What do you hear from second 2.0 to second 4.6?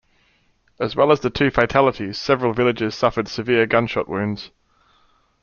several villagers suffered severe gunshot wounds.